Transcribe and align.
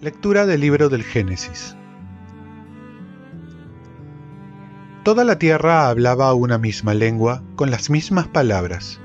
Lectura 0.00 0.46
del 0.46 0.62
libro 0.62 0.88
del 0.88 1.02
Génesis. 1.02 1.76
Toda 5.02 5.24
la 5.24 5.38
tierra 5.38 5.88
hablaba 5.88 6.32
una 6.32 6.56
misma 6.56 6.94
lengua, 6.94 7.42
con 7.54 7.70
las 7.70 7.90
mismas 7.90 8.26
palabras. 8.26 8.98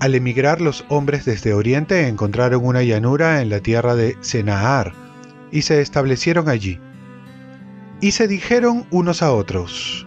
Al 0.00 0.16
emigrar 0.16 0.60
los 0.60 0.84
hombres 0.88 1.24
desde 1.24 1.54
Oriente 1.54 2.08
encontraron 2.08 2.66
una 2.66 2.82
llanura 2.82 3.40
en 3.40 3.50
la 3.50 3.60
tierra 3.60 3.94
de 3.94 4.16
Senaar, 4.20 4.94
y 5.52 5.62
se 5.62 5.80
establecieron 5.80 6.48
allí. 6.48 6.80
Y 8.04 8.10
se 8.10 8.28
dijeron 8.28 8.86
unos 8.90 9.22
a 9.22 9.32
otros, 9.32 10.06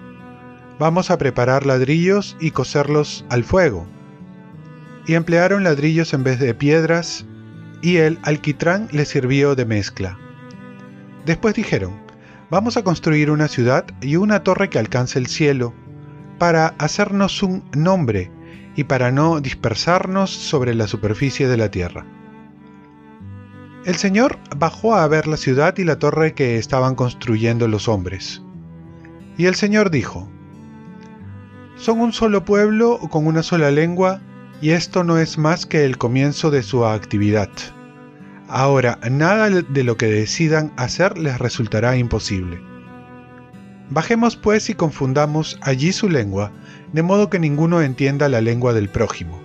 Vamos 0.78 1.10
a 1.10 1.18
preparar 1.18 1.66
ladrillos 1.66 2.38
y 2.40 2.52
coserlos 2.52 3.26
al 3.28 3.44
fuego. 3.44 3.88
Y 5.08 5.16
emplearon 5.16 5.64
ladrillos 5.64 6.14
en 6.14 6.24
vez 6.24 6.40
de 6.40 6.54
piedras 6.54 7.26
y 7.82 7.98
el 7.98 8.20
alquitrán 8.22 8.88
le 8.92 9.04
sirvió 9.04 9.56
de 9.56 9.66
mezcla. 9.66 10.16
Después 11.26 11.56
dijeron, 11.56 12.00
vamos 12.52 12.78
a 12.78 12.84
construir 12.84 13.32
una 13.32 13.48
ciudad 13.48 13.88
y 14.00 14.18
una 14.18 14.44
torre 14.44 14.70
que 14.70 14.78
alcance 14.78 15.18
el 15.18 15.26
cielo, 15.26 15.74
para 16.38 16.76
hacernos 16.78 17.42
un 17.42 17.64
nombre 17.76 18.32
y 18.76 18.84
para 18.84 19.12
no 19.12 19.42
dispersarnos 19.42 20.30
sobre 20.30 20.76
la 20.76 20.86
superficie 20.86 21.48
de 21.48 21.58
la 21.58 21.72
tierra. 21.72 22.06
El 23.88 23.96
Señor 23.96 24.38
bajó 24.58 24.96
a 24.96 25.08
ver 25.08 25.28
la 25.28 25.38
ciudad 25.38 25.78
y 25.78 25.86
la 25.86 25.98
torre 25.98 26.34
que 26.34 26.58
estaban 26.58 26.94
construyendo 26.94 27.70
los 27.70 27.88
hombres. 27.88 28.42
Y 29.38 29.46
el 29.46 29.56
Señor 29.56 29.92
dijo, 29.92 30.30
Son 31.78 32.02
un 32.02 32.12
solo 32.12 32.44
pueblo 32.44 33.00
con 33.10 33.26
una 33.26 33.44
sola 33.44 33.72
lengua 33.72 34.20
y 34.60 34.72
esto 34.72 35.06
no 35.06 35.18
es 35.18 35.38
más 35.38 35.66
que 35.66 35.86
el 35.86 35.98
comienzo 35.98 36.52
de 36.52 36.64
su 36.64 36.86
actividad. 36.86 37.48
Ahora, 38.50 39.00
nada 39.10 39.50
de 39.50 39.84
lo 39.86 39.96
que 39.96 40.08
decidan 40.08 40.74
hacer 40.76 41.18
les 41.18 41.40
resultará 41.40 41.96
imposible. 41.96 42.62
Bajemos 43.90 44.36
pues 44.36 44.70
y 44.70 44.74
confundamos 44.74 45.58
allí 45.62 45.94
su 45.94 46.10
lengua, 46.10 46.52
de 46.92 47.04
modo 47.04 47.30
que 47.30 47.40
ninguno 47.40 47.82
entienda 47.82 48.28
la 48.28 48.42
lengua 48.42 48.74
del 48.74 48.90
prójimo. 48.90 49.42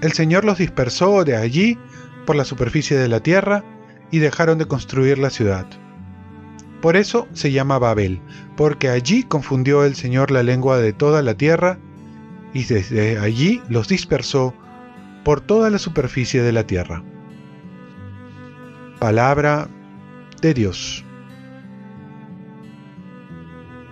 El 0.00 0.12
Señor 0.12 0.44
los 0.44 0.58
dispersó 0.58 1.24
de 1.24 1.36
allí 1.36 1.76
por 2.24 2.36
la 2.36 2.44
superficie 2.44 2.96
de 2.96 3.08
la 3.08 3.20
tierra 3.20 3.64
y 4.10 4.18
dejaron 4.18 4.58
de 4.58 4.66
construir 4.66 5.18
la 5.18 5.30
ciudad. 5.30 5.66
Por 6.80 6.96
eso 6.96 7.26
se 7.32 7.50
llama 7.50 7.78
Babel, 7.78 8.20
porque 8.56 8.90
allí 8.90 9.22
confundió 9.22 9.84
el 9.84 9.94
Señor 9.94 10.30
la 10.30 10.42
lengua 10.42 10.78
de 10.78 10.92
toda 10.92 11.22
la 11.22 11.34
tierra 11.34 11.78
y 12.52 12.64
desde 12.64 13.18
allí 13.18 13.62
los 13.68 13.88
dispersó 13.88 14.54
por 15.24 15.40
toda 15.40 15.70
la 15.70 15.78
superficie 15.78 16.42
de 16.42 16.52
la 16.52 16.66
tierra. 16.66 17.02
Palabra 19.00 19.68
de 20.40 20.54
Dios. 20.54 21.04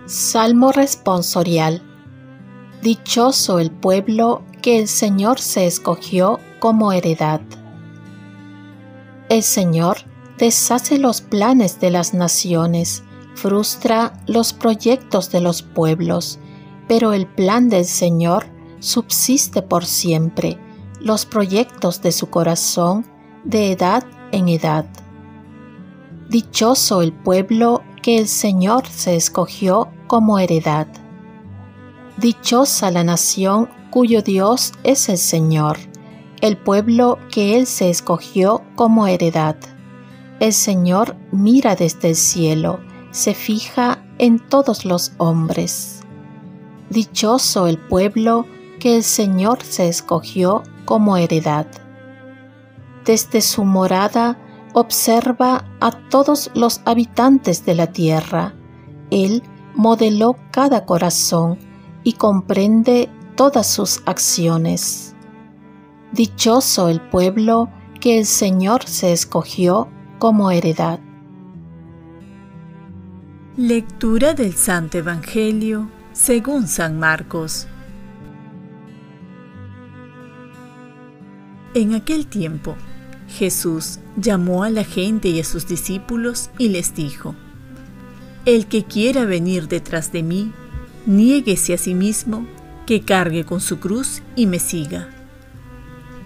Salmo 0.05 0.71
responsorial. 0.71 1.81
Dichoso 2.81 3.59
el 3.59 3.71
pueblo 3.71 4.43
que 4.61 4.79
el 4.79 4.87
Señor 4.87 5.39
se 5.39 5.65
escogió 5.65 6.39
como 6.59 6.91
heredad. 6.91 7.41
El 9.33 9.41
Señor 9.41 9.97
deshace 10.37 10.99
los 10.99 11.21
planes 11.21 11.79
de 11.79 11.89
las 11.89 12.13
naciones, 12.13 13.03
frustra 13.33 14.13
los 14.27 14.53
proyectos 14.53 15.31
de 15.31 15.41
los 15.41 15.63
pueblos, 15.63 16.37
pero 16.87 17.13
el 17.13 17.25
plan 17.25 17.67
del 17.67 17.85
Señor 17.85 18.45
subsiste 18.77 19.63
por 19.63 19.85
siempre, 19.85 20.59
los 20.99 21.25
proyectos 21.25 22.03
de 22.03 22.11
su 22.11 22.29
corazón 22.29 23.07
de 23.43 23.71
edad 23.71 24.03
en 24.31 24.49
edad. 24.49 24.85
Dichoso 26.29 27.01
el 27.01 27.11
pueblo 27.11 27.81
que 28.03 28.19
el 28.19 28.27
Señor 28.27 28.85
se 28.85 29.15
escogió 29.15 29.89
como 30.05 30.37
heredad. 30.37 30.85
Dichosa 32.17 32.91
la 32.91 33.03
nación 33.03 33.67
cuyo 33.89 34.21
Dios 34.21 34.73
es 34.83 35.09
el 35.09 35.17
Señor, 35.17 35.79
el 36.43 36.57
pueblo 36.57 37.19
que 37.31 37.55
Él 37.57 37.65
se 37.65 37.89
escogió 37.89 38.63
como 38.75 39.07
heredad. 39.07 39.55
El 40.41 40.51
Señor 40.51 41.15
mira 41.31 41.73
desde 41.77 42.09
el 42.09 42.15
cielo, 42.17 42.81
se 43.11 43.33
fija 43.33 44.03
en 44.17 44.39
todos 44.39 44.83
los 44.83 45.13
hombres. 45.19 46.01
Dichoso 46.89 47.67
el 47.67 47.77
pueblo 47.77 48.45
que 48.81 48.97
el 48.97 49.03
Señor 49.03 49.63
se 49.63 49.87
escogió 49.87 50.63
como 50.83 51.15
heredad. 51.15 51.67
Desde 53.05 53.39
su 53.39 53.63
morada 53.63 54.37
observa 54.73 55.63
a 55.79 55.91
todos 56.09 56.51
los 56.55 56.81
habitantes 56.83 57.65
de 57.65 57.75
la 57.75 57.87
tierra. 57.87 58.53
Él 59.11 59.43
modeló 59.75 60.35
cada 60.51 60.85
corazón 60.85 61.57
y 62.03 62.13
comprende 62.13 63.09
todas 63.37 63.65
sus 63.65 64.01
acciones. 64.05 65.12
Dichoso 66.13 66.89
el 66.89 67.01
pueblo 67.01 67.71
que 67.99 68.19
el 68.19 68.27
Señor 68.27 68.83
se 68.85 69.13
escogió 69.13 69.87
como 70.19 70.51
heredad. 70.51 70.99
Lectura 73.57 74.35
del 74.35 74.53
Santo 74.53 74.99
Evangelio 74.99 75.89
según 76.11 76.67
San 76.67 76.99
Marcos. 76.99 77.65
En 81.73 81.95
aquel 81.95 82.27
tiempo, 82.27 82.75
Jesús 83.27 83.97
llamó 84.15 84.63
a 84.63 84.69
la 84.69 84.83
gente 84.83 85.29
y 85.29 85.39
a 85.39 85.43
sus 85.43 85.67
discípulos 85.67 86.51
y 86.59 86.69
les 86.69 86.93
dijo, 86.93 87.33
El 88.45 88.67
que 88.67 88.83
quiera 88.83 89.25
venir 89.25 89.67
detrás 89.67 90.11
de 90.11 90.21
mí, 90.21 90.51
niéguese 91.07 91.73
a 91.73 91.79
sí 91.79 91.95
mismo, 91.95 92.45
que 92.85 93.01
cargue 93.01 93.45
con 93.45 93.61
su 93.61 93.79
cruz 93.79 94.21
y 94.35 94.45
me 94.45 94.59
siga. 94.59 95.09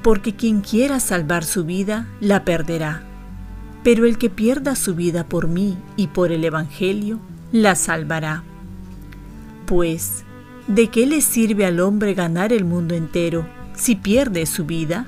Porque 0.08 0.38
quien 0.38 0.62
quiera 0.62 1.02
salvar 1.02 1.44
su 1.44 1.66
vida, 1.66 2.08
la 2.22 2.46
perderá. 2.46 3.04
Pero 3.84 4.06
el 4.06 4.18
que 4.18 4.30
pierda 4.30 4.78
su 4.78 4.96
vida 4.96 5.26
por 5.26 5.50
mí 5.50 5.78
y 5.98 6.08
por 6.08 6.32
el 6.32 6.46
Evangelio, 6.46 7.20
la 7.52 7.76
salvará. 7.76 8.42
Pues, 9.66 10.24
¿de 10.68 10.88
qué 10.88 11.08
le 11.08 11.20
sirve 11.20 11.66
al 11.66 11.82
hombre 11.82 12.14
ganar 12.14 12.54
el 12.54 12.64
mundo 12.64 12.96
entero 12.96 13.46
si 13.76 13.98
pierde 13.98 14.46
su 14.46 14.64
vida? 14.64 15.08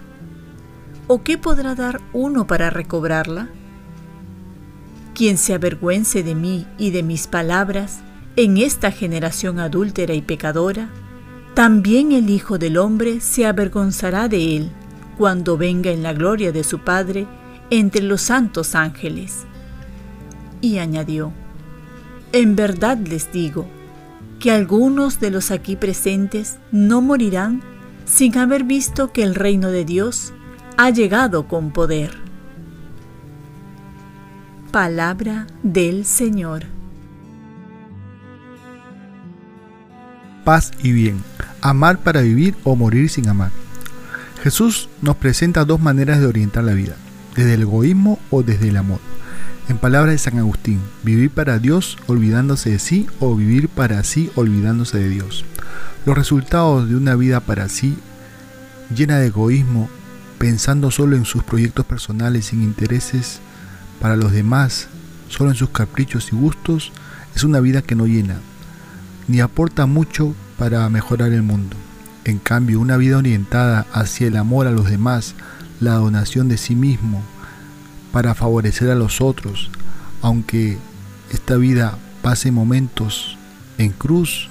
¿O 1.08 1.24
qué 1.24 1.38
podrá 1.38 1.76
dar 1.76 2.02
uno 2.12 2.46
para 2.46 2.70
recobrarla? 2.70 3.48
Quien 5.16 5.38
se 5.38 5.54
avergüence 5.54 6.24
de 6.24 6.36
mí 6.36 6.68
y 6.78 6.92
de 6.92 7.04
mis 7.04 7.28
palabras 7.28 8.02
en 8.36 8.58
esta 8.58 8.92
generación 8.92 9.60
adúltera 9.60 10.14
y 10.14 10.22
pecadora, 10.22 10.90
también 11.54 12.12
el 12.12 12.30
Hijo 12.30 12.58
del 12.58 12.78
Hombre 12.78 13.22
se 13.22 13.46
avergonzará 13.46 14.28
de 14.28 14.58
él 14.58 14.72
cuando 15.19 15.57
venga 15.57 15.91
en 15.91 16.02
la 16.02 16.13
gloria 16.13 16.53
de 16.53 16.63
su 16.63 16.80
Padre 16.80 17.28
entre 17.69 18.02
los 18.02 18.22
santos 18.22 18.74
ángeles. 18.74 19.46
Y 20.62 20.78
añadió, 20.78 21.34
En 22.31 22.56
verdad 22.56 22.97
les 22.97 23.30
digo, 23.30 23.68
que 24.40 24.52
algunos 24.52 25.19
de 25.19 25.30
los 25.30 25.52
aquí 25.52 25.75
presentes 25.75 26.57
no 26.72 27.02
morirán 27.02 27.62
sin 28.06 28.38
haber 28.38 28.63
visto 28.63 29.12
que 29.12 29.24
el 29.24 29.35
reino 29.35 29.68
de 29.72 29.84
Dios 29.84 30.31
ha 30.78 30.90
llegado 30.90 31.50
con 31.50 31.72
poder. 31.72 32.12
Palabra 34.72 35.47
del 35.63 36.06
Señor. 36.06 36.63
Paz 40.45 40.72
y 40.81 40.94
bien. 40.94 41.22
Amar 41.60 41.98
para 41.98 42.22
vivir 42.22 42.56
o 42.63 42.77
morir 42.77 43.10
sin 43.10 43.27
amar. 43.27 43.51
Jesús 44.44 44.88
nos 45.01 45.18
presenta 45.18 45.65
dos 45.65 45.81
maneras 45.81 46.21
de 46.21 46.25
orientar 46.25 46.63
la 46.63 46.74
vida, 46.74 46.95
desde 47.36 47.56
el 47.56 47.63
egoísmo 47.63 48.19
o 48.30 48.41
desde 48.41 48.69
el 48.69 48.77
amor. 48.77 49.00
En 49.68 49.77
palabras 49.77 50.13
de 50.13 50.18
San 50.18 50.39
Agustín, 50.39 50.80
vivir 51.03 51.30
para 51.30 51.59
Dios 51.59 51.97
olvidándose 52.07 52.69
de 52.69 52.80
sí 52.80 53.07
o 53.19 53.36
vivir 53.36 53.68
para 53.68 54.01
sí 54.03 54.31
olvidándose 54.36 54.97
de 54.97 55.09
Dios. 55.09 55.44
Los 56.06 56.18
resultados 56.18 56.88
de 56.88 56.95
una 56.95 57.15
vida 57.15 57.41
para 57.41 57.68
sí, 57.68 57.97
llena 58.95 59.19
de 59.19 59.27
egoísmo, 59.27 59.89
pensando 60.38 60.89
solo 60.89 61.18
en 61.18 61.25
sus 61.25 61.44
proyectos 61.44 61.86
personales 61.86 62.45
sin 62.45 62.63
intereses 62.63 63.41
para 64.00 64.15
los 64.15 64.31
demás, 64.31 64.88
solo 65.27 65.50
en 65.50 65.57
sus 65.57 65.69
caprichos 65.69 66.31
y 66.31 66.38
gustos, 66.38 66.94
es 67.36 67.44
una 67.44 67.59
vida 67.59 67.81
que 67.81 67.95
no 67.95 68.07
llena, 68.07 68.39
ni 69.27 69.41
aporta 69.41 69.86
mucho 69.86 70.33
para 70.57 70.88
mejorar 70.89 71.33
el 71.33 71.44
mundo. 71.44 71.75
En 72.25 72.38
cambio, 72.39 72.80
una 72.80 72.98
vida 72.98 73.18
orientada 73.18 73.86
hacia 73.94 74.27
el 74.27 74.38
amor 74.38 74.68
a 74.68 74.71
los 74.71 74.89
demás, 74.89 75.36
la 75.80 75.94
donación 75.94 76.48
de 76.48 76.57
sí 76.57 76.75
mismo, 76.75 77.24
para 78.12 78.36
favorecer 78.36 78.89
a 78.89 78.95
los 78.95 79.21
otros, 79.21 79.69
aunque 80.21 80.77
esta 81.31 81.56
vida 81.56 81.98
pase 82.21 82.51
momentos 82.51 83.38
en 83.77 83.92
cruz 83.92 84.50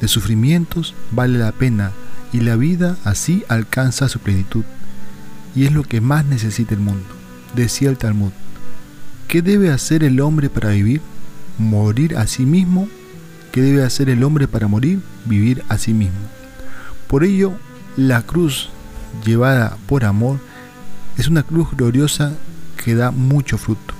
de 0.00 0.08
sufrimientos 0.08 0.94
vale 1.10 1.38
la 1.38 1.52
pena 1.52 1.92
y 2.32 2.40
la 2.40 2.56
vida 2.56 2.96
así 3.04 3.44
alcanza 3.48 4.08
su 4.08 4.18
plenitud. 4.18 4.64
Y 5.54 5.64
es 5.64 5.72
lo 5.72 5.84
que 5.84 6.00
más 6.00 6.26
necesita 6.26 6.74
el 6.74 6.80
mundo. 6.80 7.06
Decía 7.54 7.88
el 7.88 7.96
Talmud, 7.96 8.32
¿qué 9.28 9.40
debe 9.40 9.70
hacer 9.70 10.04
el 10.04 10.20
hombre 10.20 10.50
para 10.50 10.70
vivir? 10.70 11.00
Morir 11.58 12.16
a 12.16 12.26
sí 12.26 12.44
mismo. 12.44 12.88
¿Qué 13.52 13.62
debe 13.62 13.82
hacer 13.84 14.10
el 14.10 14.22
hombre 14.22 14.48
para 14.48 14.68
morir? 14.68 15.00
Vivir 15.24 15.64
a 15.70 15.78
sí 15.78 15.94
mismo. 15.94 16.18
Por 17.08 17.24
ello, 17.24 17.52
la 17.96 18.22
cruz 18.22 18.70
llevada 19.24 19.76
por 19.86 20.04
amor 20.04 20.38
es 21.16 21.28
una 21.28 21.42
cruz 21.42 21.68
gloriosa 21.76 22.32
que 22.82 22.94
da 22.94 23.10
mucho 23.10 23.58
fruto. 23.58 23.94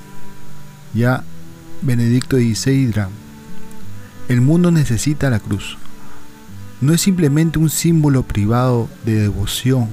Ya 0.93 1.23
Benedicto 1.81 2.37
XVI 2.37 2.85
dirá, 2.87 3.09
el 4.27 4.41
mundo 4.41 4.71
necesita 4.71 5.29
la 5.29 5.39
cruz. 5.39 5.77
No 6.81 6.93
es 6.93 7.01
simplemente 7.01 7.59
un 7.59 7.69
símbolo 7.69 8.23
privado 8.23 8.89
de 9.05 9.21
devoción, 9.21 9.89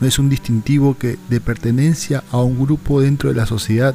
no 0.00 0.06
es 0.06 0.18
un 0.18 0.28
distintivo 0.28 0.96
que 0.98 1.18
de 1.28 1.40
pertenencia 1.40 2.24
a 2.30 2.38
un 2.38 2.58
grupo 2.58 3.00
dentro 3.00 3.28
de 3.28 3.36
la 3.36 3.46
sociedad 3.46 3.94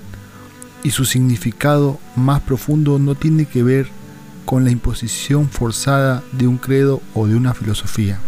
y 0.83 0.91
su 0.91 1.05
significado 1.05 1.99
más 2.15 2.41
profundo 2.41 2.99
no 2.99 3.15
tiene 3.15 3.45
que 3.45 3.63
ver 3.63 3.87
con 4.45 4.63
la 4.63 4.71
imposición 4.71 5.49
forzada 5.49 6.23
de 6.31 6.47
un 6.47 6.57
credo 6.57 7.01
o 7.13 7.27
de 7.27 7.35
una 7.35 7.53
filosofía. 7.53 8.19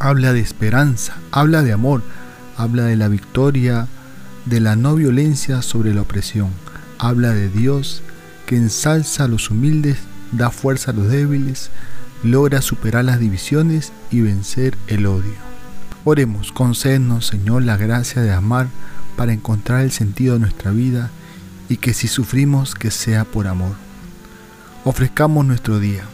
Habla 0.00 0.32
de 0.32 0.40
esperanza, 0.40 1.16
habla 1.32 1.62
de 1.62 1.72
amor, 1.72 2.02
habla 2.56 2.84
de 2.84 2.94
la 2.94 3.08
victoria, 3.08 3.88
de 4.46 4.60
la 4.60 4.76
no 4.76 4.94
violencia 4.94 5.60
sobre 5.60 5.92
la 5.92 6.02
opresión, 6.02 6.50
habla 6.98 7.30
de 7.32 7.48
Dios 7.48 8.02
que 8.46 8.56
ensalza 8.56 9.24
a 9.24 9.28
los 9.28 9.50
humildes, 9.50 9.98
da 10.30 10.50
fuerza 10.50 10.92
a 10.92 10.94
los 10.94 11.08
débiles, 11.08 11.70
logra 12.22 12.62
superar 12.62 13.04
las 13.04 13.18
divisiones 13.18 13.92
y 14.10 14.20
vencer 14.20 14.78
el 14.86 15.06
odio. 15.06 15.34
Oremos, 16.04 16.52
concédenos 16.52 17.26
Señor 17.26 17.62
la 17.62 17.76
gracia 17.76 18.22
de 18.22 18.32
amar 18.32 18.68
para 19.16 19.32
encontrar 19.32 19.80
el 19.80 19.90
sentido 19.90 20.34
de 20.34 20.40
nuestra 20.40 20.70
vida 20.70 21.10
y 21.68 21.78
que 21.78 21.92
si 21.92 22.06
sufrimos 22.06 22.76
que 22.76 22.92
sea 22.92 23.24
por 23.24 23.48
amor. 23.48 23.74
Ofrezcamos 24.84 25.44
nuestro 25.44 25.80
día. 25.80 26.04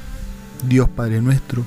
Dios 0.67 0.89
Padre 0.89 1.21
nuestro, 1.21 1.67